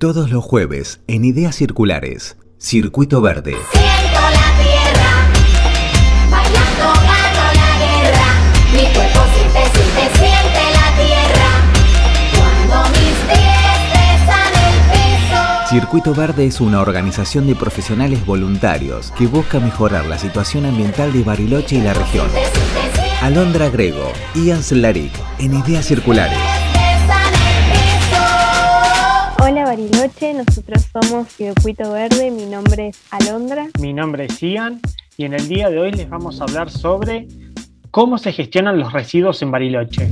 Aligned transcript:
Todos 0.00 0.30
los 0.30 0.42
jueves 0.42 1.02
en 1.08 1.26
Ideas 1.26 1.56
Circulares, 1.56 2.38
Circuito 2.56 3.20
Verde. 3.20 3.54
Siento 3.70 4.20
la 4.30 4.48
tierra, 4.64 5.28
bailando 6.30 6.86
gano 7.02 7.44
la 7.52 7.72
guerra. 7.84 8.28
Mi 8.72 8.94
cuerpo 8.94 9.20
siente, 9.34 9.60
siente, 9.74 10.16
siente 10.16 10.62
la 10.72 10.88
tierra. 11.04 11.50
Cuando 12.34 12.88
mis 12.92 13.12
pies 13.28 13.76
besan 13.92 14.52
el 14.64 14.78
piso. 14.90 15.68
Circuito 15.68 16.14
Verde 16.14 16.46
es 16.46 16.62
una 16.62 16.80
organización 16.80 17.46
de 17.46 17.54
profesionales 17.54 18.24
voluntarios 18.24 19.10
que 19.18 19.26
busca 19.26 19.60
mejorar 19.60 20.06
la 20.06 20.16
situación 20.16 20.64
ambiental 20.64 21.12
de 21.12 21.24
Bariloche 21.24 21.76
y 21.76 21.82
la 21.82 21.92
región. 21.92 22.30
Alondra 23.20 23.68
Grego, 23.68 24.10
Ian 24.34 24.62
Slaric, 24.62 25.12
en 25.38 25.58
Ideas 25.58 25.84
Circulares. 25.84 26.59
Hola 29.50 29.64
Bariloche, 29.64 30.32
nosotros 30.32 30.86
somos 30.92 31.26
Circuito 31.26 31.90
Verde, 31.90 32.30
mi 32.30 32.46
nombre 32.46 32.90
es 32.90 33.02
Alondra. 33.10 33.66
Mi 33.80 33.92
nombre 33.92 34.26
es 34.26 34.40
Ian 34.40 34.80
y 35.16 35.24
en 35.24 35.34
el 35.34 35.48
día 35.48 35.68
de 35.68 35.80
hoy 35.80 35.90
les 35.90 36.08
vamos 36.08 36.40
a 36.40 36.44
hablar 36.44 36.70
sobre 36.70 37.26
cómo 37.90 38.16
se 38.16 38.30
gestionan 38.30 38.78
los 38.78 38.92
residuos 38.92 39.42
en 39.42 39.50
Bariloche. 39.50 40.08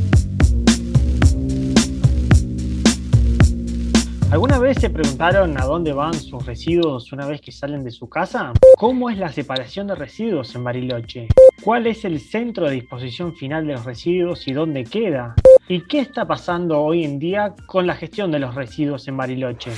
¿Alguna 4.32 4.58
vez 4.58 4.78
se 4.80 4.90
preguntaron 4.90 5.56
a 5.56 5.66
dónde 5.66 5.92
van 5.92 6.14
sus 6.14 6.44
residuos 6.44 7.12
una 7.12 7.24
vez 7.24 7.40
que 7.40 7.52
salen 7.52 7.84
de 7.84 7.92
su 7.92 8.08
casa? 8.08 8.52
¿Cómo 8.76 9.08
es 9.08 9.18
la 9.18 9.30
separación 9.30 9.86
de 9.86 9.94
residuos 9.94 10.52
en 10.56 10.64
Bariloche? 10.64 11.28
¿Cuál 11.62 11.86
es 11.86 12.04
el 12.04 12.18
centro 12.18 12.66
de 12.66 12.72
disposición 12.72 13.36
final 13.36 13.68
de 13.68 13.74
los 13.74 13.84
residuos 13.84 14.48
y 14.48 14.52
dónde 14.52 14.82
queda? 14.82 15.36
¿Y 15.70 15.82
qué 15.82 16.00
está 16.00 16.24
pasando 16.24 16.80
hoy 16.80 17.04
en 17.04 17.18
día 17.18 17.54
con 17.66 17.86
la 17.86 17.94
gestión 17.94 18.32
de 18.32 18.38
los 18.38 18.54
residuos 18.54 19.06
en 19.06 19.18
Bariloche? 19.18 19.70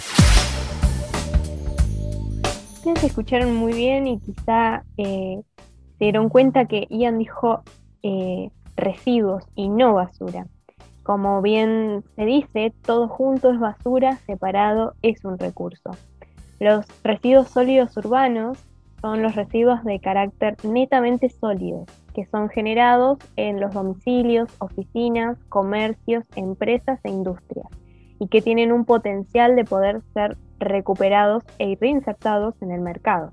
Ustedes 2.75 3.03
escucharon 3.03 3.57
muy 3.57 3.73
bien 3.73 4.07
y 4.07 4.21
quizá 4.21 4.85
eh, 4.97 5.43
se 5.99 6.05
dieron 6.05 6.29
cuenta 6.29 6.66
que 6.66 6.87
Ian 6.91 7.19
dijo 7.19 7.65
eh, 8.05 8.51
residuos 8.77 9.43
y 9.57 9.69
no 9.69 9.95
basura. 9.95 10.47
Como 11.02 11.43
bien 11.43 12.04
se 12.15 12.25
dice, 12.25 12.73
todo 12.82 13.09
junto 13.09 13.51
es 13.51 13.59
basura, 13.59 14.16
separado 14.27 14.95
es 15.02 15.25
un 15.25 15.41
recurso. 15.41 15.91
Los 16.60 16.87
residuos 17.02 17.49
sólidos 17.49 17.97
urbanos 17.97 18.59
son 19.01 19.23
los 19.23 19.34
residuos 19.34 19.82
de 19.84 20.01
carácter 20.01 20.56
netamente 20.65 21.29
sólido, 21.29 21.87
que 22.15 22.26
son 22.26 22.48
generados 22.48 23.18
en 23.37 23.60
los 23.60 23.73
domicilios, 23.73 24.48
oficinas, 24.59 25.38
comercios, 25.48 26.24
empresas 26.37 27.01
e 27.04 27.10
industrias, 27.10 27.68
y 28.18 28.29
que 28.29 28.42
tienen 28.42 28.73
un 28.73 28.84
potencial 28.84 29.57
de 29.57 29.65
poder 29.65 30.02
ser 30.12 30.37
recuperados 30.59 31.45
e 31.59 31.76
reinsertados 31.80 32.60
en 32.60 32.70
el 32.70 32.80
mercado. 32.80 33.32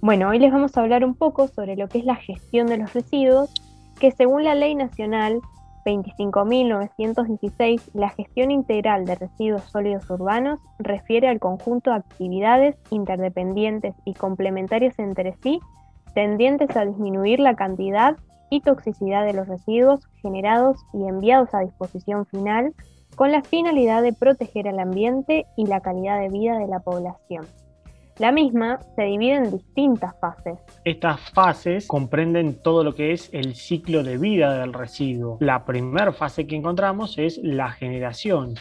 Bueno, 0.00 0.30
hoy 0.30 0.38
les 0.38 0.52
vamos 0.52 0.76
a 0.76 0.80
hablar 0.80 1.04
un 1.04 1.14
poco 1.14 1.46
sobre 1.46 1.76
lo 1.76 1.88
que 1.88 1.98
es 1.98 2.04
la 2.04 2.16
gestión 2.16 2.66
de 2.66 2.78
los 2.78 2.92
residuos, 2.92 3.52
que 4.00 4.10
según 4.10 4.42
la 4.42 4.54
Ley 4.54 4.74
Nacional 4.74 5.40
25.916, 5.84 7.90
la 7.94 8.10
gestión 8.10 8.50
integral 8.50 9.04
de 9.04 9.14
residuos 9.16 9.62
sólidos 9.64 10.08
urbanos 10.10 10.60
refiere 10.78 11.28
al 11.28 11.40
conjunto 11.40 11.90
de 11.90 11.96
actividades 11.96 12.76
interdependientes 12.90 13.94
y 14.04 14.14
complementarias 14.14 14.98
entre 14.98 15.34
sí, 15.42 15.60
tendientes 16.14 16.76
a 16.76 16.84
disminuir 16.84 17.40
la 17.40 17.54
cantidad 17.54 18.16
y 18.50 18.60
toxicidad 18.60 19.24
de 19.24 19.32
los 19.32 19.48
residuos 19.48 20.06
generados 20.20 20.76
y 20.92 21.08
enviados 21.08 21.54
a 21.54 21.60
disposición 21.60 22.26
final 22.26 22.74
con 23.16 23.32
la 23.32 23.42
finalidad 23.42 24.02
de 24.02 24.12
proteger 24.12 24.66
el 24.66 24.78
ambiente 24.78 25.46
y 25.56 25.64
la 25.66 25.80
calidad 25.80 26.20
de 26.20 26.28
vida 26.28 26.58
de 26.58 26.66
la 26.66 26.80
población. 26.80 27.46
La 28.18 28.30
misma 28.30 28.78
se 28.94 29.04
divide 29.04 29.36
en 29.36 29.50
distintas 29.50 30.14
fases. 30.20 30.58
Estas 30.84 31.18
fases 31.30 31.86
comprenden 31.86 32.60
todo 32.62 32.84
lo 32.84 32.94
que 32.94 33.12
es 33.12 33.30
el 33.32 33.54
ciclo 33.54 34.02
de 34.02 34.18
vida 34.18 34.58
del 34.58 34.74
residuo. 34.74 35.38
La 35.40 35.64
primera 35.64 36.12
fase 36.12 36.46
que 36.46 36.56
encontramos 36.56 37.16
es 37.18 37.38
la 37.42 37.70
generación. 37.70 38.54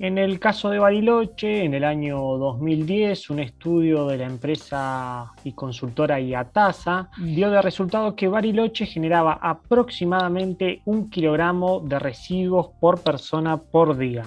En 0.00 0.16
el 0.16 0.40
caso 0.40 0.70
de 0.70 0.78
Bariloche, 0.78 1.62
en 1.62 1.74
el 1.74 1.84
año 1.84 2.16
2010, 2.16 3.30
un 3.30 3.40
estudio 3.40 4.06
de 4.06 4.16
la 4.16 4.24
empresa 4.24 5.30
y 5.44 5.52
consultora 5.52 6.18
IATASA 6.18 7.10
dio 7.18 7.50
de 7.50 7.60
resultado 7.60 8.16
que 8.16 8.26
Bariloche 8.26 8.86
generaba 8.86 9.34
aproximadamente 9.34 10.80
un 10.86 11.10
kilogramo 11.10 11.80
de 11.80 11.98
residuos 11.98 12.70
por 12.80 13.02
persona 13.02 13.58
por 13.58 13.98
día. 13.98 14.24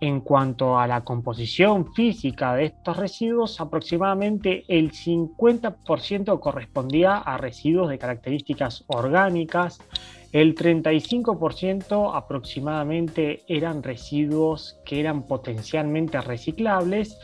En 0.00 0.20
cuanto 0.20 0.78
a 0.78 0.86
la 0.86 1.00
composición 1.00 1.92
física 1.92 2.54
de 2.54 2.66
estos 2.66 2.96
residuos, 2.96 3.60
aproximadamente 3.60 4.64
el 4.68 4.92
50% 4.92 6.38
correspondía 6.38 7.16
a 7.16 7.36
residuos 7.36 7.88
de 7.88 7.98
características 7.98 8.84
orgánicas, 8.86 9.80
el 10.32 10.54
35% 10.54 12.12
aproximadamente 12.14 13.42
eran 13.48 13.82
residuos 13.82 14.78
que 14.84 15.00
eran 15.00 15.22
potencialmente 15.22 16.20
reciclables 16.20 17.18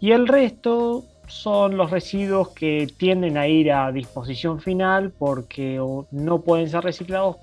y 0.00 0.12
el 0.12 0.26
resto 0.26 1.04
son 1.28 1.76
los 1.76 1.90
residuos 1.90 2.50
que 2.50 2.88
tienden 2.96 3.36
a 3.36 3.46
ir 3.46 3.72
a 3.72 3.92
disposición 3.92 4.60
final 4.60 5.12
porque 5.12 5.80
no 6.10 6.40
pueden 6.40 6.68
ser 6.68 6.82
reciclados 6.82 7.36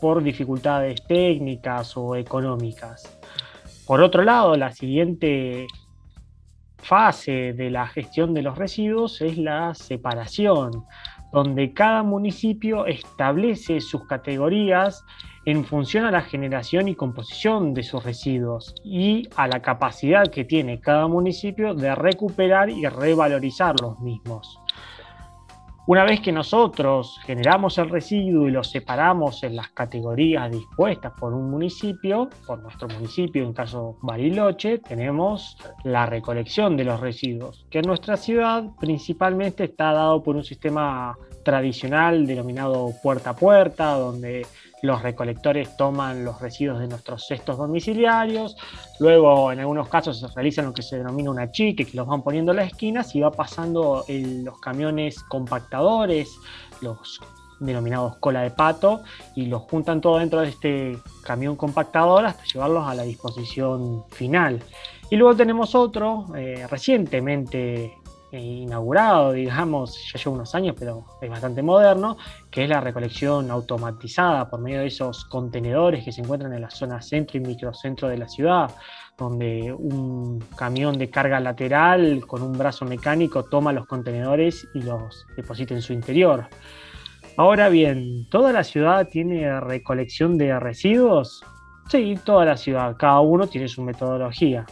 por 0.00 0.22
dificultades 0.22 1.02
técnicas 1.06 1.96
o 1.96 2.16
económicas. 2.16 3.17
Por 3.88 4.02
otro 4.02 4.22
lado, 4.22 4.54
la 4.54 4.70
siguiente 4.70 5.66
fase 6.76 7.54
de 7.54 7.70
la 7.70 7.86
gestión 7.86 8.34
de 8.34 8.42
los 8.42 8.58
residuos 8.58 9.22
es 9.22 9.38
la 9.38 9.74
separación, 9.74 10.84
donde 11.32 11.72
cada 11.72 12.02
municipio 12.02 12.84
establece 12.84 13.80
sus 13.80 14.06
categorías 14.06 15.02
en 15.46 15.64
función 15.64 16.04
a 16.04 16.10
la 16.10 16.20
generación 16.20 16.88
y 16.88 16.96
composición 16.96 17.72
de 17.72 17.82
sus 17.82 18.04
residuos 18.04 18.74
y 18.84 19.26
a 19.36 19.48
la 19.48 19.62
capacidad 19.62 20.26
que 20.26 20.44
tiene 20.44 20.82
cada 20.82 21.08
municipio 21.08 21.72
de 21.72 21.94
recuperar 21.94 22.68
y 22.68 22.84
revalorizar 22.84 23.74
los 23.80 23.98
mismos. 24.00 24.60
Una 25.88 26.04
vez 26.04 26.20
que 26.20 26.32
nosotros 26.32 27.18
generamos 27.24 27.78
el 27.78 27.88
residuo 27.88 28.46
y 28.46 28.50
lo 28.50 28.62
separamos 28.62 29.42
en 29.42 29.56
las 29.56 29.70
categorías 29.70 30.50
dispuestas 30.50 31.14
por 31.18 31.32
un 31.32 31.50
municipio, 31.50 32.28
por 32.46 32.60
nuestro 32.60 32.88
municipio, 32.88 33.42
en 33.42 33.54
caso 33.54 33.96
Bariloche, 34.02 34.80
tenemos 34.80 35.56
la 35.84 36.04
recolección 36.04 36.76
de 36.76 36.84
los 36.84 37.00
residuos, 37.00 37.64
que 37.70 37.78
en 37.78 37.86
nuestra 37.86 38.18
ciudad 38.18 38.64
principalmente 38.78 39.64
está 39.64 39.94
dado 39.94 40.22
por 40.22 40.36
un 40.36 40.44
sistema 40.44 41.16
tradicional 41.48 42.26
denominado 42.26 42.92
puerta 43.02 43.30
a 43.30 43.34
puerta, 43.34 43.94
donde 43.94 44.46
los 44.82 45.00
recolectores 45.00 45.78
toman 45.78 46.22
los 46.22 46.42
residuos 46.42 46.78
de 46.78 46.88
nuestros 46.88 47.26
cestos 47.26 47.56
domiciliarios, 47.56 48.54
luego 49.00 49.50
en 49.50 49.60
algunos 49.60 49.88
casos 49.88 50.20
se 50.20 50.26
realizan 50.28 50.66
lo 50.66 50.74
que 50.74 50.82
se 50.82 50.98
denomina 50.98 51.30
una 51.30 51.50
chique, 51.50 51.86
que 51.86 51.96
los 51.96 52.06
van 52.06 52.22
poniendo 52.22 52.52
en 52.52 52.58
las 52.58 52.66
esquinas 52.66 53.14
y 53.14 53.20
va 53.20 53.30
pasando 53.30 54.04
los 54.08 54.60
camiones 54.60 55.22
compactadores, 55.22 56.38
los 56.82 57.18
denominados 57.60 58.18
cola 58.18 58.42
de 58.42 58.50
pato, 58.50 59.00
y 59.34 59.46
los 59.46 59.62
juntan 59.62 60.02
todo 60.02 60.18
dentro 60.18 60.42
de 60.42 60.50
este 60.50 60.98
camión 61.22 61.56
compactador 61.56 62.26
hasta 62.26 62.44
llevarlos 62.44 62.86
a 62.86 62.94
la 62.94 63.04
disposición 63.04 64.04
final. 64.10 64.62
Y 65.10 65.16
luego 65.16 65.34
tenemos 65.34 65.74
otro 65.74 66.26
eh, 66.36 66.66
recientemente 66.70 67.96
inaugurado, 68.32 69.32
digamos, 69.32 70.10
ya 70.12 70.18
lleva 70.18 70.36
unos 70.36 70.54
años, 70.54 70.76
pero 70.78 71.04
es 71.20 71.30
bastante 71.30 71.62
moderno, 71.62 72.16
que 72.50 72.64
es 72.64 72.68
la 72.68 72.80
recolección 72.80 73.50
automatizada 73.50 74.48
por 74.50 74.60
medio 74.60 74.80
de 74.80 74.86
esos 74.86 75.24
contenedores 75.24 76.04
que 76.04 76.12
se 76.12 76.20
encuentran 76.20 76.52
en 76.52 76.60
la 76.60 76.70
zona 76.70 77.00
centro 77.00 77.38
y 77.38 77.40
microcentro 77.40 78.08
de 78.08 78.18
la 78.18 78.28
ciudad, 78.28 78.70
donde 79.16 79.72
un 79.72 80.40
camión 80.56 80.98
de 80.98 81.10
carga 81.10 81.40
lateral 81.40 82.24
con 82.26 82.42
un 82.42 82.56
brazo 82.56 82.84
mecánico 82.84 83.44
toma 83.44 83.72
los 83.72 83.86
contenedores 83.86 84.68
y 84.74 84.82
los 84.82 85.26
deposita 85.36 85.74
en 85.74 85.82
su 85.82 85.92
interior. 85.92 86.48
Ahora 87.36 87.68
bien, 87.68 88.28
¿toda 88.30 88.52
la 88.52 88.64
ciudad 88.64 89.08
tiene 89.08 89.60
recolección 89.60 90.36
de 90.36 90.58
residuos? 90.58 91.42
Sí, 91.88 92.18
toda 92.24 92.44
la 92.44 92.56
ciudad, 92.56 92.96
cada 92.98 93.20
uno 93.20 93.46
tiene 93.46 93.68
su 93.68 93.82
metodología. 93.82 94.66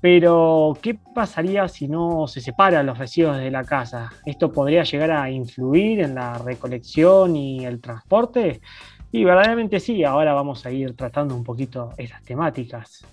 Pero, 0.00 0.76
¿qué 0.80 0.98
pasaría 1.14 1.68
si 1.68 1.86
no 1.86 2.26
se 2.26 2.40
separan 2.40 2.86
los 2.86 2.96
residuos 2.96 3.36
de 3.36 3.50
la 3.50 3.64
casa? 3.64 4.10
¿Esto 4.24 4.50
podría 4.50 4.82
llegar 4.82 5.10
a 5.10 5.30
influir 5.30 6.00
en 6.00 6.14
la 6.14 6.38
recolección 6.38 7.36
y 7.36 7.66
el 7.66 7.80
transporte? 7.80 8.60
Y 9.12 9.24
verdaderamente 9.24 9.78
sí, 9.78 10.02
ahora 10.04 10.32
vamos 10.32 10.64
a 10.64 10.70
ir 10.70 10.96
tratando 10.96 11.34
un 11.34 11.44
poquito 11.44 11.90
esas 11.98 12.22
temáticas. 12.22 13.04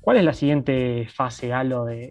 ¿Cuál 0.00 0.18
es 0.18 0.24
la 0.24 0.32
siguiente 0.32 1.08
fase, 1.12 1.50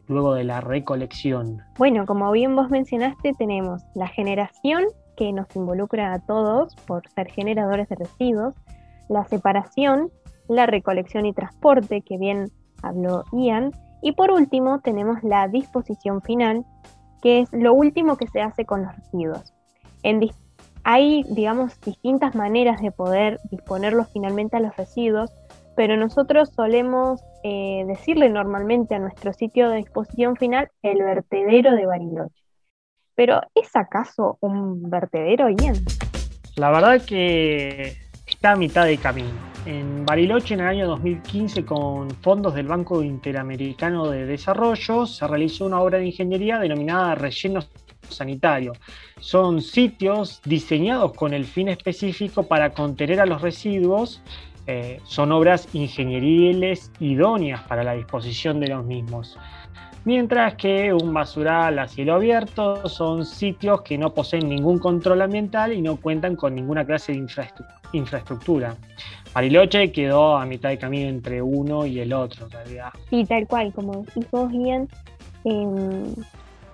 luego 0.08 0.34
de 0.34 0.44
la 0.44 0.60
recolección? 0.62 1.62
Bueno, 1.78 2.06
como 2.06 2.32
bien 2.32 2.56
vos 2.56 2.70
mencionaste, 2.70 3.34
tenemos 3.34 3.82
la 3.96 4.08
generación 4.08 4.86
que 5.16 5.32
nos 5.32 5.48
involucra 5.56 6.14
a 6.14 6.20
todos 6.20 6.76
por 6.86 7.08
ser 7.10 7.28
generadores 7.32 7.88
de 7.90 7.96
residuos, 7.96 8.54
la 9.10 9.26
separación, 9.26 10.12
la 10.48 10.66
recolección 10.66 11.26
y 11.26 11.34
transporte, 11.34 12.02
que 12.02 12.18
bien 12.18 12.52
habló 12.84 13.24
Ian. 13.32 13.72
Y 14.02 14.14
por 14.14 14.32
último 14.32 14.80
tenemos 14.80 15.24
la 15.24 15.48
disposición 15.48 16.22
final, 16.22 16.66
que 17.22 17.42
es 17.42 17.50
lo 17.52 17.74
último 17.74 18.18
que 18.18 18.28
se 18.28 18.42
hace 18.42 18.66
con 18.66 18.84
los 18.84 18.96
residuos. 18.96 19.54
hay, 20.84 21.24
digamos, 21.30 21.82
distintas 21.82 22.34
maneras 22.34 22.82
de 22.82 22.92
poder 22.92 23.40
disponerlos 23.52 24.08
finalmente 24.14 24.56
a 24.56 24.62
los 24.62 24.76
residuos, 24.78 25.32
pero 25.76 25.98
nosotros 25.98 26.50
solemos 26.56 27.22
eh, 27.44 27.84
decirle 27.88 28.30
normalmente 28.30 28.96
a 28.96 29.00
nuestro 29.00 29.34
sitio 29.34 29.70
de 29.70 29.78
disposición 29.78 30.38
final 30.38 30.70
el 30.82 31.04
vertedero 31.04 31.76
de 31.76 31.86
Bariloche. 31.86 32.44
Pero 33.16 33.42
¿es 33.54 33.76
acaso 33.76 34.38
un 34.42 34.90
vertedero, 34.90 35.50
Ian? 35.50 35.76
La 36.56 36.72
verdad 36.72 37.02
que 37.06 37.98
está 38.26 38.54
a 38.54 38.56
mitad 38.56 38.86
de 38.86 38.98
camino. 38.98 39.57
En 39.68 40.06
Bariloche, 40.06 40.54
en 40.54 40.62
el 40.62 40.68
año 40.68 40.88
2015, 40.88 41.66
con 41.66 42.10
fondos 42.10 42.56
del 42.56 42.68
Banco 42.68 43.04
Interamericano 43.04 44.10
de 44.10 44.26
Desarrollo, 44.26 45.06
se 45.06 45.28
realizó 45.28 45.66
una 45.66 45.82
obra 45.82 45.98
de 45.98 46.06
ingeniería 46.06 46.58
denominada 46.58 47.16
relleno 47.16 47.60
sanitario. 48.08 48.72
Son 49.20 49.62
sitios 49.62 50.42
diseñados 50.46 51.12
con 51.12 51.34
el 51.34 51.44
fin 51.44 51.68
específico 51.68 52.44
para 52.44 52.70
contener 52.70 53.20
a 53.20 53.26
los 53.26 53.42
residuos. 53.42 54.22
Eh, 54.68 55.02
son 55.04 55.34
obras 55.34 55.68
ingenieriles 55.74 56.90
idóneas 57.02 57.62
para 57.64 57.84
la 57.84 57.92
disposición 57.92 58.62
de 58.62 58.70
los 58.70 58.86
mismos 58.86 59.38
mientras 60.08 60.56
que 60.56 60.94
un 60.94 61.14
basural 61.14 61.80
a 61.80 61.88
cielo 61.90 62.14
abierto 62.14 62.88
son 62.88 63.26
sitios 63.26 63.82
que 63.82 63.98
no 63.98 64.14
poseen 64.14 64.48
ningún 64.48 64.80
control 64.80 65.22
ambiental 65.22 65.74
y 65.74 65.82
no 65.82 65.98
cuentan 65.98 66.38
con 66.38 66.56
ninguna 66.56 66.86
clase 66.86 67.12
de 67.12 67.28
infraestructura. 67.92 68.74
Bariloche 69.34 69.92
quedó 69.92 70.38
a 70.38 70.46
mitad 70.46 70.70
de 70.70 70.78
camino 70.78 71.10
entre 71.10 71.42
uno 71.42 71.86
y 71.86 72.00
el 72.00 72.14
otro, 72.14 72.46
en 72.46 72.52
realidad. 72.52 72.90
Sí, 73.10 73.26
tal 73.26 73.48
cual, 73.48 73.74
como 73.74 74.04
decís 74.04 74.26
vos 74.32 74.50
bien, 74.50 74.88
em, 75.44 76.16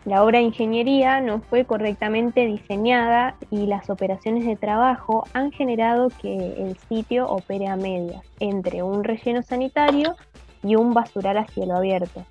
la 0.05 0.23
obra 0.23 0.37
de 0.37 0.45
ingeniería 0.45 1.19
no 1.19 1.41
fue 1.41 1.65
correctamente 1.65 2.45
diseñada 2.45 3.33
y 3.49 3.65
las 3.65 3.89
operaciones 3.89 4.45
de 4.45 4.57
trabajo 4.57 5.23
han 5.33 5.51
generado 5.51 6.09
que 6.21 6.35
el 6.35 6.77
sitio 6.87 7.27
opere 7.27 7.65
a 7.67 7.77
medias 7.77 8.21
entre 8.39 8.83
un 8.83 9.03
relleno 9.03 9.41
sanitario 9.41 10.15
y 10.61 10.75
un 10.75 10.93
basural 10.93 11.37
a 11.39 11.47
cielo 11.47 11.75
abierto. 11.75 12.23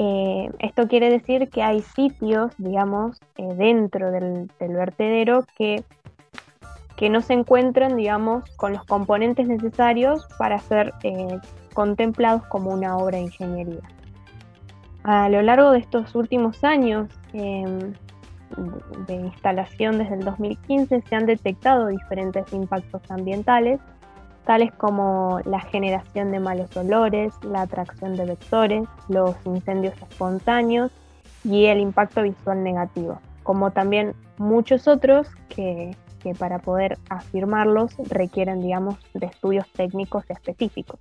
Eh, 0.00 0.48
esto 0.60 0.86
quiere 0.86 1.10
decir 1.10 1.48
que 1.48 1.60
hay 1.60 1.82
sitios, 1.82 2.52
digamos, 2.56 3.20
eh, 3.36 3.52
dentro 3.56 4.12
del, 4.12 4.48
vertedero 4.60 5.44
que, 5.56 5.82
que, 6.96 7.10
no 7.10 7.20
se 7.20 7.32
encuentran, 7.32 7.96
digamos, 7.96 8.48
con 8.54 8.74
los 8.74 8.84
componentes 8.84 9.48
necesarios 9.48 10.24
para 10.38 10.60
ser 10.60 10.94
eh, 11.02 11.40
contemplados 11.74 12.44
como 12.46 12.70
una 12.70 12.96
obra 12.96 13.16
de 13.18 13.24
ingeniería. 13.24 13.82
A 15.02 15.28
lo 15.30 15.42
largo 15.42 15.72
de 15.72 15.80
estos 15.80 16.14
últimos 16.14 16.62
años 16.62 17.08
em, 17.32 17.92
de 19.08 19.14
instalación 19.14 19.98
desde 19.98 20.14
el 20.14 20.24
2015 20.24 21.02
se 21.02 21.16
han 21.16 21.26
detectado 21.26 21.88
diferentes 21.88 22.52
impactos 22.52 23.02
ambientales 23.10 23.80
tales 24.48 24.72
como 24.72 25.40
la 25.44 25.60
generación 25.60 26.32
de 26.32 26.40
malos 26.40 26.74
olores, 26.74 27.34
la 27.42 27.60
atracción 27.60 28.16
de 28.16 28.24
vectores, 28.24 28.88
los 29.10 29.36
incendios 29.44 29.92
espontáneos 30.00 30.90
y 31.44 31.66
el 31.66 31.80
impacto 31.80 32.22
visual 32.22 32.62
negativo, 32.62 33.20
como 33.42 33.72
también 33.72 34.14
muchos 34.38 34.88
otros 34.88 35.28
que, 35.50 35.94
para 36.38 36.60
poder 36.60 36.96
afirmarlos 37.10 37.94
requieren, 38.08 38.62
digamos, 38.62 38.96
de 39.12 39.26
estudios 39.26 39.70
técnicos 39.72 40.24
específicos. 40.30 40.98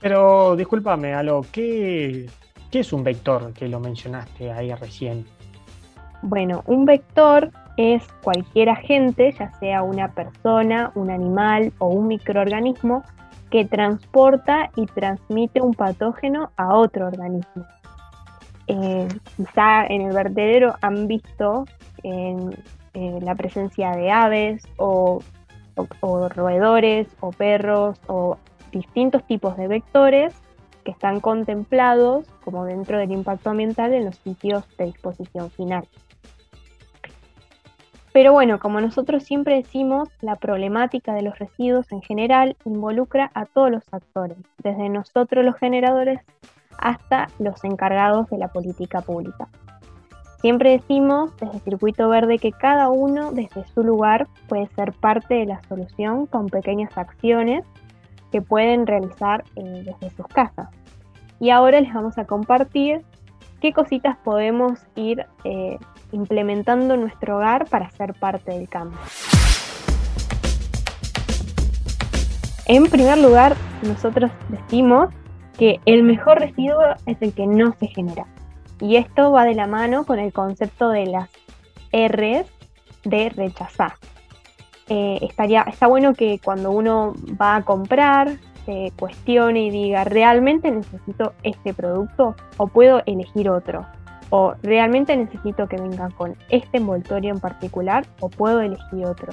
Pero 0.00 0.56
discúlpame, 0.56 1.12
Alo, 1.12 1.42
¿qué, 1.52 2.30
¿qué 2.70 2.80
es 2.80 2.92
un 2.94 3.04
vector 3.04 3.52
que 3.52 3.68
lo 3.68 3.80
mencionaste 3.80 4.50
ahí 4.50 4.74
recién? 4.74 5.26
Bueno, 6.22 6.62
un 6.66 6.86
vector 6.86 7.50
es 7.76 8.06
cualquier 8.22 8.68
agente, 8.68 9.32
ya 9.32 9.50
sea 9.58 9.82
una 9.82 10.08
persona, 10.08 10.92
un 10.94 11.10
animal 11.10 11.72
o 11.78 11.88
un 11.88 12.08
microorganismo, 12.08 13.02
que 13.50 13.64
transporta 13.66 14.70
y 14.76 14.86
transmite 14.86 15.60
un 15.60 15.74
patógeno 15.74 16.50
a 16.56 16.74
otro 16.74 17.06
organismo. 17.06 17.66
Eh, 18.66 19.08
quizá 19.36 19.84
en 19.86 20.02
el 20.02 20.14
vertedero 20.14 20.74
han 20.80 21.06
visto 21.06 21.64
la 22.94 23.34
presencia 23.34 23.92
de 23.92 24.10
aves 24.10 24.62
o 24.76 25.20
roedores 26.34 27.08
o 27.20 27.30
perros 27.30 28.00
o 28.06 28.38
distintos 28.72 29.24
tipos 29.26 29.56
de 29.56 29.68
vectores 29.68 30.34
que 30.84 30.90
están 30.90 31.20
contemplados 31.20 32.26
como 32.44 32.64
dentro 32.64 32.98
del 32.98 33.12
impacto 33.12 33.50
ambiental 33.50 33.92
en 33.92 34.06
los 34.06 34.16
sitios 34.16 34.64
de 34.76 34.86
disposición 34.86 35.50
final. 35.50 35.86
Pero 38.12 38.32
bueno, 38.32 38.58
como 38.58 38.80
nosotros 38.80 39.22
siempre 39.22 39.56
decimos, 39.56 40.10
la 40.20 40.36
problemática 40.36 41.14
de 41.14 41.22
los 41.22 41.38
residuos 41.38 41.90
en 41.92 42.02
general 42.02 42.56
involucra 42.64 43.30
a 43.34 43.46
todos 43.46 43.70
los 43.70 43.84
actores, 43.92 44.36
desde 44.58 44.88
nosotros 44.90 45.44
los 45.44 45.56
generadores 45.56 46.20
hasta 46.78 47.28
los 47.38 47.64
encargados 47.64 48.28
de 48.28 48.38
la 48.38 48.48
política 48.48 49.00
pública. 49.00 49.48
Siempre 50.42 50.72
decimos 50.72 51.34
desde 51.36 51.60
Circuito 51.60 52.08
Verde 52.08 52.38
que 52.38 52.50
cada 52.50 52.90
uno 52.90 53.30
desde 53.32 53.64
su 53.68 53.84
lugar 53.84 54.26
puede 54.48 54.66
ser 54.74 54.92
parte 54.92 55.34
de 55.34 55.46
la 55.46 55.62
solución 55.68 56.26
con 56.26 56.48
pequeñas 56.48 56.98
acciones 56.98 57.64
que 58.32 58.42
pueden 58.42 58.86
realizar 58.86 59.44
eh, 59.54 59.84
desde 59.84 60.10
sus 60.16 60.26
casas. 60.26 60.68
Y 61.38 61.50
ahora 61.50 61.80
les 61.80 61.94
vamos 61.94 62.18
a 62.18 62.24
compartir 62.24 63.02
qué 63.60 63.72
cositas 63.72 64.16
podemos 64.18 64.80
ir 64.96 65.24
eh, 65.44 65.78
implementando 66.12 66.94
en 66.94 67.00
nuestro 67.00 67.36
hogar 67.36 67.66
para 67.68 67.90
ser 67.90 68.14
parte 68.14 68.52
del 68.52 68.68
cambio. 68.68 68.98
En 72.66 72.84
primer 72.84 73.18
lugar, 73.18 73.56
nosotros 73.82 74.30
decimos 74.48 75.12
que 75.58 75.80
el 75.84 76.02
mejor 76.02 76.38
residuo 76.38 76.80
es 77.06 77.20
el 77.20 77.32
que 77.32 77.46
no 77.46 77.74
se 77.78 77.88
genera. 77.88 78.26
Y 78.80 78.96
esto 78.96 79.32
va 79.32 79.44
de 79.44 79.54
la 79.54 79.66
mano 79.66 80.04
con 80.04 80.18
el 80.18 80.32
concepto 80.32 80.88
de 80.88 81.06
las 81.06 81.28
R's 81.92 82.46
de 83.04 83.28
rechazar. 83.28 83.94
Eh, 84.88 85.18
estaría, 85.22 85.62
está 85.62 85.86
bueno 85.86 86.14
que 86.14 86.40
cuando 86.42 86.70
uno 86.70 87.14
va 87.40 87.56
a 87.56 87.64
comprar, 87.64 88.38
se 88.64 88.92
cuestione 88.98 89.64
y 89.64 89.70
diga, 89.70 90.04
¿realmente 90.04 90.70
necesito 90.70 91.34
este 91.42 91.74
producto 91.74 92.36
o 92.56 92.66
puedo 92.68 93.02
elegir 93.06 93.50
otro? 93.50 93.86
O 94.34 94.54
realmente 94.62 95.14
necesito 95.14 95.68
que 95.68 95.76
vengan 95.76 96.10
con 96.12 96.34
este 96.48 96.78
envoltorio 96.78 97.34
en 97.34 97.38
particular 97.38 98.06
o 98.20 98.30
puedo 98.30 98.62
elegir 98.62 99.04
otro. 99.04 99.30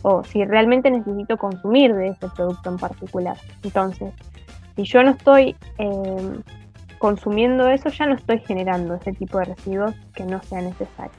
O 0.00 0.24
si 0.24 0.42
realmente 0.46 0.90
necesito 0.90 1.36
consumir 1.36 1.94
de 1.94 2.08
ese 2.08 2.26
producto 2.34 2.70
en 2.70 2.78
particular. 2.78 3.36
Entonces, 3.62 4.14
si 4.76 4.84
yo 4.84 5.02
no 5.02 5.10
estoy 5.10 5.54
em, 5.76 6.42
consumiendo 6.98 7.68
eso, 7.68 7.90
ya 7.90 8.06
no 8.06 8.14
estoy 8.14 8.38
generando 8.38 8.94
ese 8.94 9.12
tipo 9.12 9.36
de 9.36 9.44
residuos 9.44 9.94
que 10.14 10.24
no 10.24 10.42
sean 10.42 10.64
necesarios. 10.64 11.18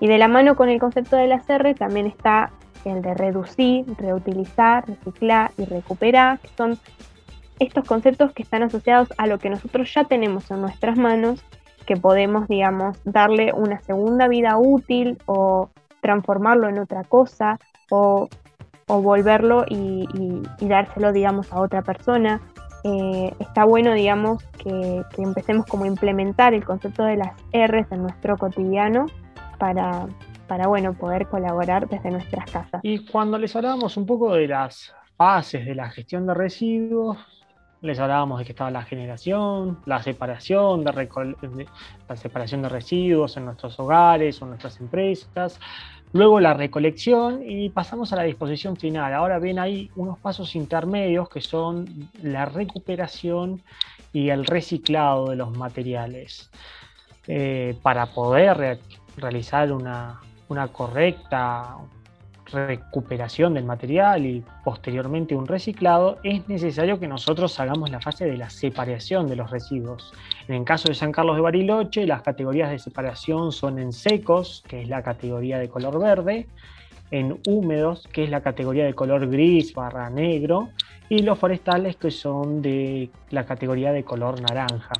Y 0.00 0.06
de 0.06 0.16
la 0.16 0.28
mano 0.28 0.56
con 0.56 0.70
el 0.70 0.80
concepto 0.80 1.16
de 1.16 1.26
la 1.26 1.42
R 1.46 1.74
también 1.74 2.06
está 2.06 2.50
el 2.86 3.02
de 3.02 3.12
reducir, 3.12 3.84
reutilizar, 3.98 4.86
reciclar 4.86 5.50
y 5.58 5.66
recuperar, 5.66 6.38
que 6.38 6.48
son 6.56 6.78
estos 7.58 7.84
conceptos 7.84 8.32
que 8.32 8.42
están 8.42 8.62
asociados 8.62 9.12
a 9.18 9.26
lo 9.26 9.38
que 9.38 9.50
nosotros 9.50 9.92
ya 9.92 10.04
tenemos 10.04 10.50
en 10.50 10.62
nuestras 10.62 10.96
manos 10.96 11.44
que 11.88 11.96
podemos, 11.96 12.46
digamos, 12.48 12.98
darle 13.04 13.50
una 13.54 13.80
segunda 13.80 14.28
vida 14.28 14.58
útil 14.58 15.16
o 15.24 15.70
transformarlo 16.02 16.68
en 16.68 16.78
otra 16.78 17.02
cosa 17.02 17.58
o, 17.90 18.28
volverlo 18.86 19.64
y, 19.66 20.06
dárselo, 20.60 21.14
digamos, 21.14 21.50
a 21.50 21.60
otra 21.60 21.80
persona. 21.80 22.42
Eh, 22.84 23.32
está 23.38 23.64
bueno, 23.64 23.94
digamos, 23.94 24.42
que, 24.62 25.02
empecemos 25.16 25.64
como 25.64 25.84
a 25.84 25.86
implementar 25.86 26.52
el 26.52 26.62
concepto 26.62 27.04
de 27.04 27.16
las 27.16 27.32
R's 27.54 27.90
en 27.90 28.02
nuestro 28.02 28.36
cotidiano 28.36 29.06
para, 29.58 30.06
para, 30.46 30.66
bueno, 30.66 30.92
poder 30.92 31.26
colaborar 31.26 31.88
desde 31.88 32.10
nuestras 32.10 32.50
casas. 32.50 32.82
Y 32.82 33.06
cuando 33.06 33.38
les 33.38 33.56
hablábamos 33.56 33.96
un 33.96 34.04
poco 34.04 34.34
de 34.34 34.46
las 34.46 34.94
fases 35.16 35.64
de 35.64 35.74
la 35.74 35.88
gestión 35.88 36.26
de 36.26 36.34
residuos, 36.34 37.16
les 37.80 37.98
hablábamos 37.98 38.38
de 38.38 38.44
que 38.44 38.52
estaba 38.52 38.70
la 38.70 38.82
generación, 38.82 39.78
la 39.86 40.02
separación 40.02 40.84
de, 40.84 41.66
la 42.08 42.16
separación 42.16 42.62
de 42.62 42.68
residuos 42.68 43.36
en 43.36 43.44
nuestros 43.44 43.78
hogares 43.78 44.40
o 44.40 44.44
en 44.44 44.50
nuestras 44.50 44.80
empresas, 44.80 45.60
luego 46.12 46.40
la 46.40 46.54
recolección 46.54 47.42
y 47.46 47.68
pasamos 47.70 48.12
a 48.12 48.16
la 48.16 48.24
disposición 48.24 48.76
final. 48.76 49.14
Ahora 49.14 49.38
ven 49.38 49.58
ahí 49.58 49.90
unos 49.96 50.18
pasos 50.18 50.56
intermedios 50.56 51.28
que 51.28 51.40
son 51.40 52.10
la 52.22 52.46
recuperación 52.46 53.62
y 54.12 54.30
el 54.30 54.44
reciclado 54.44 55.30
de 55.30 55.36
los 55.36 55.56
materiales. 55.56 56.50
Eh, 57.30 57.76
para 57.82 58.06
poder 58.06 58.80
realizar 59.16 59.70
una, 59.70 60.18
una 60.48 60.68
correcta 60.68 61.76
recuperación 62.52 63.54
del 63.54 63.64
material 63.64 64.26
y 64.26 64.44
posteriormente 64.64 65.34
un 65.34 65.46
reciclado, 65.46 66.18
es 66.22 66.48
necesario 66.48 66.98
que 66.98 67.08
nosotros 67.08 67.58
hagamos 67.60 67.90
la 67.90 68.00
fase 68.00 68.24
de 68.24 68.36
la 68.36 68.50
separación 68.50 69.26
de 69.28 69.36
los 69.36 69.50
residuos. 69.50 70.12
En 70.46 70.54
el 70.54 70.64
caso 70.64 70.88
de 70.88 70.94
San 70.94 71.12
Carlos 71.12 71.36
de 71.36 71.42
Bariloche, 71.42 72.06
las 72.06 72.22
categorías 72.22 72.70
de 72.70 72.78
separación 72.78 73.52
son 73.52 73.78
en 73.78 73.92
secos, 73.92 74.64
que 74.66 74.82
es 74.82 74.88
la 74.88 75.02
categoría 75.02 75.58
de 75.58 75.68
color 75.68 75.98
verde, 76.00 76.46
en 77.10 77.38
húmedos, 77.46 78.06
que 78.12 78.24
es 78.24 78.30
la 78.30 78.42
categoría 78.42 78.84
de 78.84 78.94
color 78.94 79.28
gris 79.28 79.72
barra 79.74 80.10
negro, 80.10 80.68
y 81.08 81.22
los 81.22 81.38
forestales, 81.38 81.96
que 81.96 82.10
son 82.10 82.60
de 82.60 83.10
la 83.30 83.44
categoría 83.44 83.92
de 83.92 84.04
color 84.04 84.40
naranja 84.40 84.92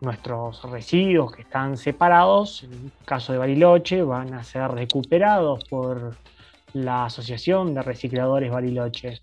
nuestros 0.00 0.62
residuos 0.70 1.32
que 1.32 1.42
están 1.42 1.76
separados, 1.76 2.64
en 2.64 2.72
el 2.72 2.92
caso 3.04 3.32
de 3.32 3.38
Bariloche, 3.38 4.02
van 4.02 4.34
a 4.34 4.42
ser 4.42 4.70
recuperados 4.70 5.64
por 5.64 6.16
la 6.72 7.06
Asociación 7.06 7.74
de 7.74 7.82
Recicladores 7.82 8.50
Bariloche. 8.50 9.20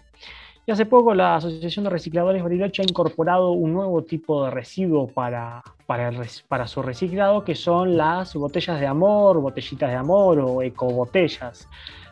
Y 0.65 0.71
hace 0.71 0.85
poco 0.85 1.13
la 1.13 1.37
Asociación 1.37 1.85
de 1.85 1.91
Recicladores 1.91 2.43
Bariloche 2.43 2.81
ha 2.81 2.85
incorporado 2.85 3.51
un 3.51 3.73
nuevo 3.73 4.03
tipo 4.03 4.43
de 4.43 4.51
residuo 4.51 5.07
para, 5.07 5.63
para, 5.85 6.67
su 6.67 6.81
reciclado, 6.81 7.43
que 7.43 7.55
son 7.55 7.95
las 7.95 8.35
botellas 8.35 8.79
de 8.79 8.85
amor, 8.85 9.39
botellitas 9.39 9.89
de 9.89 9.95
amor 9.95 10.39
o 10.39 10.61
ecobotellas, 10.61 11.69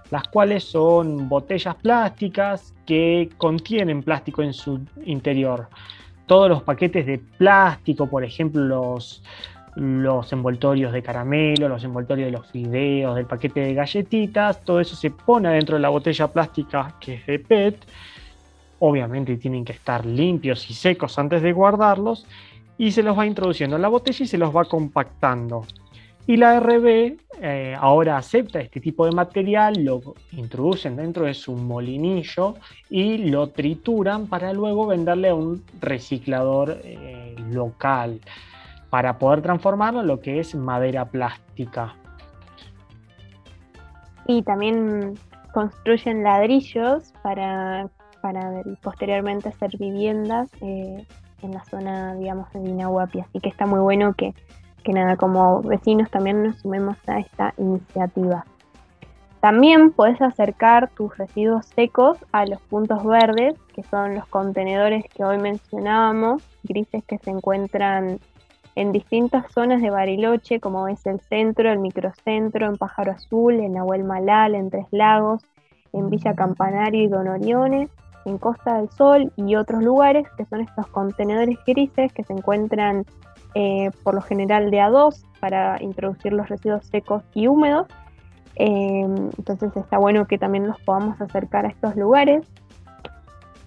las 0.09 0.23
cuales 0.29 0.63
son 0.63 1.27
botellas 1.27 1.75
plásticas 1.75 2.73
que 2.85 3.29
contienen 3.37 4.01
plástico 4.01 4.41
en 4.41 4.53
su 4.53 4.79
interior 5.05 5.67
todos 6.25 6.49
los 6.49 6.63
paquetes 6.63 7.05
de 7.05 7.19
plástico, 7.19 8.09
por 8.09 8.23
ejemplo, 8.23 8.63
los, 8.63 9.23
los 9.75 10.31
envoltorios 10.31 10.93
de 10.93 11.03
caramelo, 11.03 11.67
los 11.67 11.83
envoltorios 11.83 12.27
de 12.27 12.31
los 12.31 12.47
fideos, 12.47 13.15
del 13.15 13.25
paquete 13.25 13.59
de 13.59 13.73
galletitas, 13.73 14.63
todo 14.63 14.79
eso 14.79 14.95
se 14.95 15.11
pone 15.11 15.49
dentro 15.49 15.75
de 15.75 15.81
la 15.81 15.89
botella 15.89 16.27
plástica 16.27 16.95
que 16.99 17.15
es 17.15 17.25
de 17.25 17.39
PET. 17.39 17.85
Obviamente 18.79 19.37
tienen 19.37 19.63
que 19.65 19.73
estar 19.73 20.05
limpios 20.05 20.69
y 20.69 20.73
secos 20.73 21.17
antes 21.19 21.41
de 21.41 21.53
guardarlos 21.53 22.25
y 22.77 22.91
se 22.91 23.03
los 23.03 23.17
va 23.17 23.25
introduciendo 23.25 23.75
en 23.75 23.81
la 23.81 23.87
botella 23.87 24.23
y 24.23 24.27
se 24.27 24.37
los 24.37 24.55
va 24.55 24.65
compactando. 24.65 25.65
Y 26.27 26.37
la 26.37 26.59
RB 26.59 27.17
eh, 27.39 27.75
ahora 27.79 28.17
acepta 28.17 28.59
este 28.59 28.79
tipo 28.79 29.05
de 29.05 29.11
material, 29.11 29.83
lo 29.83 30.01
introducen 30.31 30.95
dentro 30.95 31.25
de 31.25 31.35
su 31.35 31.53
molinillo 31.55 32.55
y 32.89 33.29
lo 33.29 33.49
trituran 33.49 34.27
para 34.27 34.51
luego 34.51 34.87
venderle 34.87 35.29
a 35.29 35.35
un 35.35 35.63
reciclador 35.79 36.79
eh, 36.83 37.35
local 37.51 38.19
para 38.89 39.19
poder 39.19 39.41
transformarlo 39.41 40.01
en 40.01 40.07
lo 40.07 40.19
que 40.19 40.39
es 40.39 40.55
madera 40.55 41.05
plástica. 41.05 41.95
Y 44.27 44.41
también 44.41 45.15
construyen 45.53 46.23
ladrillos 46.23 47.13
para, 47.21 47.87
para 48.21 48.63
posteriormente 48.81 49.49
hacer 49.49 49.77
viviendas 49.77 50.49
eh, 50.61 51.05
en 51.43 51.51
la 51.51 51.63
zona, 51.65 52.15
digamos, 52.15 52.51
de 52.53 52.61
Vinahuapi. 52.61 53.19
Así 53.19 53.39
que 53.39 53.49
está 53.49 53.67
muy 53.67 53.79
bueno 53.79 54.15
que 54.15 54.33
que 54.85 54.93
nada, 54.93 55.17
como 55.17 55.61
vecinos 55.63 56.09
también 56.11 56.43
nos 56.43 56.59
sumemos 56.59 56.95
a 57.07 57.19
esta 57.19 57.53
iniciativa. 57.57 58.45
También 59.41 59.91
puedes 59.91 60.21
acercar 60.21 60.89
tus 60.91 61.17
residuos 61.17 61.65
secos 61.75 62.17
a 62.31 62.45
los 62.45 62.61
puntos 62.61 63.03
verdes, 63.03 63.55
que 63.73 63.83
son 63.83 64.15
los 64.15 64.27
contenedores 64.27 65.05
que 65.13 65.23
hoy 65.23 65.39
mencionábamos, 65.39 66.43
grises 66.63 67.03
que 67.05 67.17
se 67.17 67.31
encuentran 67.31 68.19
en 68.75 68.91
distintas 68.91 69.51
zonas 69.51 69.81
de 69.81 69.89
Bariloche, 69.89 70.59
como 70.59 70.87
es 70.87 71.05
el 71.07 71.19
centro, 71.21 71.71
el 71.71 71.79
microcentro, 71.79 72.67
en 72.67 72.77
Pájaro 72.77 73.11
Azul, 73.11 73.55
en 73.59 73.73
Nahuel 73.73 74.03
Malal, 74.03 74.53
en 74.53 74.69
Tres 74.69 74.87
Lagos, 74.91 75.41
en 75.93 76.09
Villa 76.09 76.35
Campanario 76.35 77.03
y 77.03 77.07
Don 77.07 77.27
Orione, 77.27 77.89
en 78.25 78.37
Costa 78.37 78.77
del 78.77 78.89
Sol 78.91 79.31
y 79.35 79.55
otros 79.55 79.81
lugares, 79.83 80.27
que 80.37 80.45
son 80.45 80.61
estos 80.61 80.87
contenedores 80.87 81.57
grises 81.65 82.11
que 82.13 82.23
se 82.23 82.33
encuentran 82.33 83.05
eh, 83.55 83.89
por 84.03 84.13
lo 84.13 84.21
general 84.21 84.69
de 84.69 84.79
A2 84.79 85.23
para 85.39 85.81
introducir 85.81 86.33
los 86.33 86.49
residuos 86.49 86.85
secos 86.87 87.23
y 87.33 87.47
húmedos. 87.47 87.87
Eh, 88.57 89.05
entonces 89.37 89.75
está 89.77 89.97
bueno 89.97 90.27
que 90.27 90.37
también 90.37 90.67
nos 90.67 90.79
podamos 90.81 91.19
acercar 91.21 91.65
a 91.65 91.69
estos 91.69 91.95
lugares. 91.95 92.45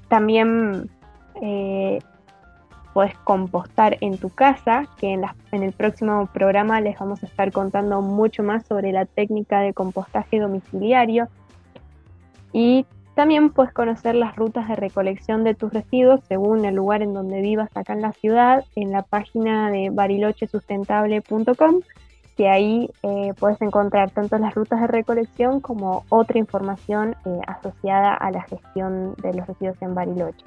También 0.09 0.91
eh, 1.41 2.01
puedes 2.93 3.17
compostar 3.21 3.97
en 4.03 4.19
tu 4.19 4.29
casa, 4.29 4.85
que 4.99 5.15
en, 5.15 5.25
en, 5.53 5.63
el 5.63 5.73
próximo 5.73 6.29
programa 6.35 6.83
les 6.83 6.99
vamos 6.99 7.23
a 7.23 7.27
estar 7.27 7.51
contando 7.51 8.03
mucho 8.03 8.43
más 8.43 8.67
sobre 8.67 8.93
la 8.93 9.07
técnica 9.07 9.61
de 9.61 9.73
compostaje 9.73 10.39
domiciliario. 10.39 11.29
Y 12.53 12.85
también 13.19 13.51
puedes 13.51 13.73
conocer 13.73 14.15
las 14.15 14.37
rutas 14.37 14.69
de 14.69 14.77
recolección 14.77 15.43
de 15.43 15.57
tus 15.57 15.73
residuos 15.73 16.21
según 16.29 16.65
el 16.65 16.77
lugar 16.77 17.03
en 17.03 17.15
donde 17.15 17.41
vivas 17.41 17.69
acá 17.77 17.93
en 17.95 18.01
la 18.01 18.13
ciudad 18.13 18.65
en 18.77 18.93
la 18.93 19.03
página 19.03 19.73
de 19.73 19.91
barilochesustentable.com 19.91 21.81
que 22.37 22.49
ahí 22.49 22.89
eh, 23.03 23.35
puedes 23.37 23.61
encontrar 23.61 24.13
tanto 24.13 24.39
las 24.39 24.55
rutas 24.55 24.81
de 24.83 24.87
recolección 24.87 25.59
como 25.59 26.05
otra 26.11 26.39
información 26.39 27.17
eh, 27.27 27.41
asociada 27.49 28.15
a 28.15 28.31
la 28.31 28.43
gestión 28.43 29.17
de 29.17 29.35
los 29.35 29.49
residuos 29.49 29.83
en 29.83 29.97
Bariloche. 29.97 30.45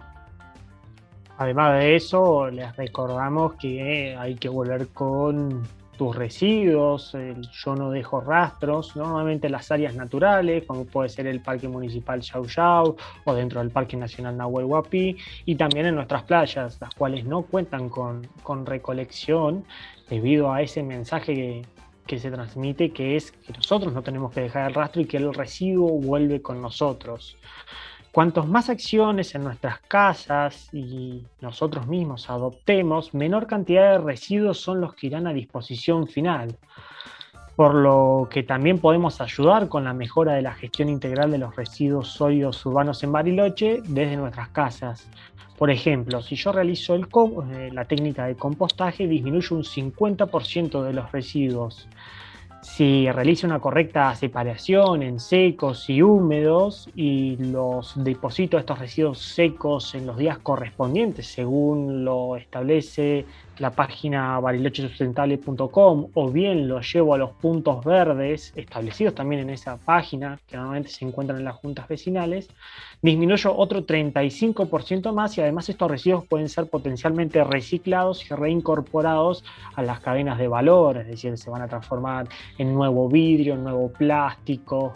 Además 1.40 1.74
de 1.74 1.98
eso, 1.98 2.50
les 2.50 2.74
recordamos 2.78 3.56
que 3.56 4.16
hay 4.18 4.36
que 4.36 4.48
volver 4.48 4.88
con 4.94 5.63
tus 6.01 6.15
residuos, 6.15 7.15
yo 7.63 7.75
no 7.75 7.91
dejo 7.91 8.22
rastros, 8.22 8.96
normalmente 8.96 9.51
las 9.51 9.70
áreas 9.70 9.93
naturales, 9.93 10.63
como 10.65 10.86
puede 10.86 11.10
ser 11.10 11.27
el 11.27 11.41
Parque 11.41 11.67
Municipal 11.67 12.22
Yau 12.22 12.48
Yau 12.48 12.96
o 13.24 13.34
dentro 13.36 13.60
del 13.60 13.70
Parque 13.70 13.96
Nacional 13.96 14.36
Nahuel 14.36 14.65
Huapi, 14.65 15.15
y 15.46 15.55
también 15.58 15.86
en 15.86 15.93
nuestras 15.93 16.24
playas, 16.24 16.81
las 16.81 16.96
cuales 16.96 17.24
no 17.25 17.43
cuentan 17.43 17.88
con, 17.88 18.27
recolección 18.65 19.63
debido 20.10 20.51
a 20.51 20.63
ese 20.63 20.81
mensaje 20.81 21.36
que, 21.36 21.65
que 22.08 22.17
se 22.17 22.31
transmite, 22.31 22.89
que 22.89 23.15
es 23.15 23.31
que 23.31 23.53
nosotros 23.53 23.93
no 23.93 24.01
tenemos 24.01 24.34
que 24.34 24.41
dejar 24.41 24.70
el 24.70 24.74
rastro 24.74 25.03
y 25.03 25.05
que 25.05 25.17
el 25.17 25.31
residuo 25.31 26.00
vuelve 26.00 26.41
con 26.41 26.63
nosotros. 26.63 27.38
Cuantos 28.12 28.46
más 28.46 28.70
acciones 28.70 29.34
en 29.36 29.46
nuestras 29.46 29.80
casas 29.88 30.68
y 30.74 31.24
nosotros 31.39 31.88
mismos 31.88 32.30
adoptemos, 32.30 33.13
menor 33.13 33.48
cantidad 33.48 33.94
de 33.94 34.00
residuos 34.00 34.60
son 34.60 34.82
los 34.82 34.94
que 34.96 35.08
irán 35.08 35.27
a 35.27 35.34
disposición 35.34 36.08
final. 36.08 36.58
Por 37.56 37.74
lo 37.74 38.27
que 38.30 38.44
también 38.44 38.80
podemos 38.80 39.22
ayudar 39.22 39.70
con 39.70 39.86
la 39.86 39.94
mejora 39.94 40.34
de 40.34 40.41
la 40.41 40.53
gestión 40.53 40.89
integral 40.89 41.32
de 41.32 41.38
los 41.38 41.56
residuos 41.56 42.10
sólidos 42.10 42.65
urbanos 42.65 43.01
en 43.03 43.13
Bariloche 43.13 43.82
desde 43.88 44.18
nuestras 44.18 44.50
casas. 44.50 45.08
Por 45.58 45.72
ejemplo, 45.72 46.22
si 46.22 46.36
yo 46.36 46.51
realizo 46.51 46.96
eh, 46.96 47.70
la 47.72 47.86
técnica 47.86 48.25
de 48.25 48.36
compostaje, 48.36 49.08
disminuye 49.08 49.56
un 49.56 49.63
50% 49.63 50.84
de 50.84 50.91
los 50.91 51.10
residuos 51.13 51.88
si 52.62 53.12
realiza 53.12 53.48
una 53.48 53.60
correcta 53.60 54.13
separación 54.15 55.01
en 55.01 55.20
secos 55.20 55.89
y 55.89 56.01
húmedos 56.03 56.89
y 56.94 57.36
los 57.38 57.94
deposito 57.96 58.58
estos 58.60 58.77
residuos 58.77 59.20
secos 59.34 59.96
en 59.96 60.06
los 60.06 60.18
días 60.18 60.39
correspondientes 60.39 61.34
según 61.34 62.06
lo 62.06 62.36
establece 62.38 63.25
la 63.62 63.70
página 63.70 64.39
barilochesustentable.com 64.39 66.08
o 66.15 66.32
bien 66.32 66.68
lo 66.68 66.82
llevo 66.82 67.13
a 67.13 67.18
los 67.20 67.30
puntos 67.34 67.86
verdes 67.86 68.51
establecidos 68.56 69.13
también 69.13 69.44
en 69.44 69.51
esa 69.51 69.77
página 69.77 70.39
que 70.48 70.58
normalmente 70.58 70.89
se 70.89 71.06
encuentran 71.06 71.38
en 71.38 71.46
las 71.46 71.56
juntas 71.56 71.88
vecinales, 71.88 72.50
disminuyo 73.03 73.56
otro 73.56 73.86
35% 73.86 75.13
más 75.13 75.38
y 75.38 75.41
además 75.41 75.70
estos 75.70 75.91
residuos 75.91 76.25
pueden 76.25 76.50
ser 76.50 76.65
potencialmente 76.72 77.44
reciclados 77.44 78.30
y 78.30 78.34
reincorporados 78.34 79.44
a 79.75 79.84
las 79.84 80.00
cadenas 80.00 80.39
de 80.39 80.48
valor, 80.48 80.98
es 80.98 81.08
decir, 81.08 81.38
se 81.38 81.51
van 81.51 81.62
a 81.62 81.68
transformar 81.68 82.27
en 82.58 82.74
nuevo 82.74 83.08
vidrio, 83.10 83.53
en 83.53 83.63
nuevo 83.63 83.91
plástico, 83.94 84.94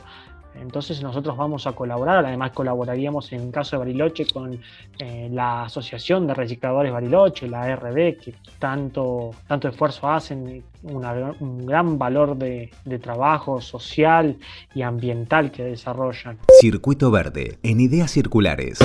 entonces 0.60 1.02
nosotros 1.02 1.36
vamos 1.38 1.68
a 1.68 1.74
colaborar, 1.74 2.26
además 2.26 2.52
colaboraríamos 2.52 3.32
en 3.34 3.42
el 3.42 3.52
caso 3.52 3.76
de 3.76 3.80
Bariloche 3.80 4.26
con 4.28 4.60
eh, 5.00 5.30
la 5.32 5.64
Asociación 5.64 6.28
de 6.28 6.34
Recicladores 6.34 6.92
Bariloche, 6.92 7.48
la 7.48 7.76
RB, 7.76 8.18
que 8.18 8.36
tanto, 8.60 9.32
tanto 9.48 9.68
esfuerzo 9.68 10.10
hacen, 10.10 10.64
un 10.84 11.66
gran 11.66 11.98
valor 11.98 12.38
de, 12.38 12.72
de 12.86 13.00
trabajo 13.00 13.62
social 13.62 14.38
y 14.74 14.82
ambiental 14.82 15.52
que 15.52 15.64
desarrollan. 15.64 16.38
Circuito 16.60 17.12
Verde, 17.12 17.58
en 17.64 17.80
ideas 17.80 18.12
circulares. 18.12 18.80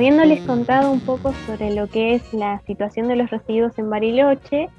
Habiéndoles 0.00 0.40
contado 0.46 0.90
un 0.90 1.00
poco 1.00 1.34
sobre 1.46 1.74
lo 1.74 1.86
que 1.86 2.14
es 2.14 2.32
la 2.32 2.62
situación 2.66 3.06
de 3.08 3.16
los 3.16 3.28
residuos 3.28 3.78
en 3.78 3.90
Bariloche, 3.90 4.70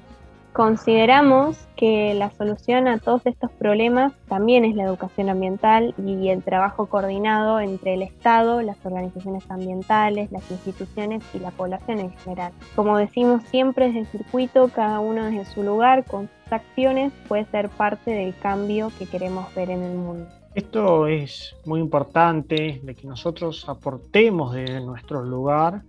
Consideramos 0.52 1.56
que 1.76 2.12
la 2.12 2.30
solución 2.32 2.86
a 2.86 2.98
todos 2.98 3.24
estos 3.24 3.50
problemas 3.52 4.12
también 4.28 4.66
es 4.66 4.74
la 4.74 4.82
educación 4.82 5.30
ambiental 5.30 5.94
y 5.96 6.28
el 6.28 6.42
trabajo 6.42 6.86
coordinado 6.86 7.58
entre 7.58 7.94
el 7.94 8.02
Estado, 8.02 8.60
las 8.60 8.76
organizaciones 8.84 9.50
ambientales, 9.50 10.30
las 10.30 10.50
instituciones 10.50 11.22
y 11.32 11.38
la 11.38 11.52
población 11.52 12.00
en 12.00 12.10
general. 12.18 12.52
Como 12.76 12.98
decimos 12.98 13.42
siempre 13.44 13.86
desde 13.86 14.00
el 14.00 14.06
circuito, 14.08 14.68
cada 14.68 15.00
uno 15.00 15.24
desde 15.24 15.46
su 15.46 15.62
lugar, 15.62 16.04
con 16.04 16.28
sus 16.42 16.52
acciones, 16.52 17.14
puede 17.28 17.46
ser 17.46 17.70
parte 17.70 18.10
del 18.10 18.36
cambio 18.36 18.92
que 18.98 19.06
queremos 19.06 19.54
ver 19.54 19.70
en 19.70 19.82
el 19.82 19.96
mundo. 19.96 20.26
Esto 20.54 21.06
es 21.06 21.56
muy 21.64 21.80
importante, 21.80 22.80
de 22.82 22.94
que 22.94 23.06
nosotros 23.06 23.66
aportemos 23.70 24.52
desde 24.52 24.80
nuestro 24.80 25.22
lugar 25.22 25.82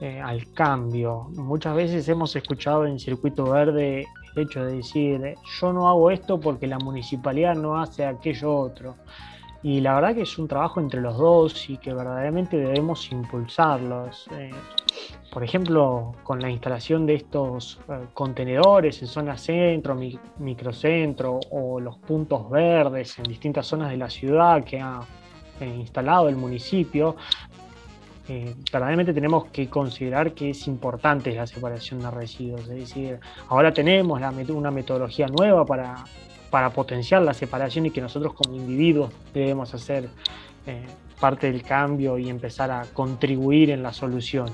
eh, 0.00 0.20
al 0.20 0.52
cambio. 0.52 1.28
Muchas 1.34 1.74
veces 1.74 2.08
hemos 2.08 2.36
escuchado 2.36 2.86
en 2.86 3.00
Circuito 3.00 3.50
Verde 3.50 4.06
el 4.36 4.42
hecho 4.44 4.64
de 4.64 4.76
decir, 4.76 5.34
yo 5.60 5.72
no 5.72 5.88
hago 5.88 6.12
esto 6.12 6.38
porque 6.38 6.68
la 6.68 6.78
municipalidad 6.78 7.56
no 7.56 7.80
hace 7.80 8.04
aquello 8.04 8.56
otro. 8.56 8.94
Y 9.66 9.80
la 9.80 9.96
verdad 9.96 10.14
que 10.14 10.22
es 10.22 10.38
un 10.38 10.46
trabajo 10.46 10.78
entre 10.78 11.00
los 11.00 11.18
dos 11.18 11.68
y 11.68 11.76
que 11.78 11.92
verdaderamente 11.92 12.56
debemos 12.56 13.10
impulsarlos. 13.10 14.28
Eh, 14.30 14.52
por 15.32 15.42
ejemplo, 15.42 16.14
con 16.22 16.38
la 16.38 16.48
instalación 16.48 17.04
de 17.04 17.16
estos 17.16 17.80
eh, 17.88 18.06
contenedores 18.14 19.02
en 19.02 19.08
zona 19.08 19.36
centro, 19.36 19.98
microcentro 20.38 21.40
o 21.50 21.80
los 21.80 21.98
puntos 21.98 22.48
verdes 22.48 23.18
en 23.18 23.24
distintas 23.24 23.66
zonas 23.66 23.90
de 23.90 23.96
la 23.96 24.08
ciudad 24.08 24.62
que 24.62 24.80
ha 24.80 25.00
instalado 25.60 26.28
el 26.28 26.36
municipio, 26.36 27.16
eh, 28.28 28.54
verdaderamente 28.72 29.12
tenemos 29.12 29.46
que 29.46 29.68
considerar 29.68 30.32
que 30.32 30.50
es 30.50 30.68
importante 30.68 31.34
la 31.34 31.44
separación 31.44 32.02
de 32.02 32.10
residuos. 32.12 32.60
Es 32.60 32.68
decir, 32.68 33.18
ahora 33.48 33.74
tenemos 33.74 34.20
una 34.48 34.70
metodología 34.70 35.26
nueva 35.26 35.66
para, 35.66 36.04
para, 36.56 36.70
potenciar 36.70 37.20
la 37.20 37.34
separación 37.34 37.84
y 37.84 37.90
que 37.90 38.00
nosotros 38.00 38.32
como 38.32 38.56
individuos 38.56 39.12
debemos 39.34 39.74
hacer 39.74 40.08
eh, 40.66 40.86
parte 41.20 41.52
del 41.52 41.62
cambio 41.62 42.16
y 42.16 42.30
empezar 42.30 42.70
a 42.70 42.86
contribuir 42.94 43.68
en 43.68 43.82
la 43.82 43.92
solución. 43.92 44.48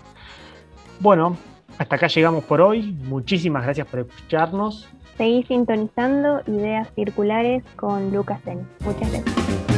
Bueno, 0.99 1.37
hasta 1.78 1.94
acá 1.94 2.09
llegamos 2.09 2.42
por 2.42 2.61
hoy. 2.61 2.92
Muchísimas 3.04 3.62
gracias 3.62 3.87
por 3.87 4.00
escucharnos. 4.00 4.88
Seguí 5.16 5.44
sintonizando 5.44 6.42
ideas 6.49 6.88
circulares 6.97 7.62
con 7.76 8.12
Lucas 8.12 8.40
Ten. 8.42 8.66
Muchas 8.80 9.12
gracias. 9.12 9.72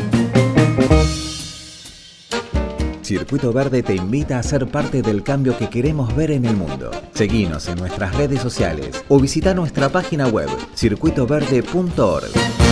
Circuito 3.05 3.53
Verde 3.53 3.83
te 3.83 3.95
invita 3.95 4.39
a 4.39 4.43
ser 4.43 4.67
parte 4.67 5.03
del 5.03 5.23
cambio 5.23 5.57
que 5.59 5.69
queremos 5.69 6.17
ver 6.17 6.31
en 6.31 6.47
el 6.47 6.57
mundo. 6.57 6.91
Seguinos 7.13 7.69
en 7.69 7.77
nuestras 7.77 8.15
redes 8.17 8.41
sociales 8.41 9.05
o 9.09 9.21
visita 9.21 9.53
nuestra 9.53 9.91
página 9.91 10.29
web 10.29 10.49
circuitoverde.org. 10.75 12.64